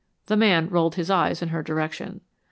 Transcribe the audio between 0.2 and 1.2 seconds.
The man rolled his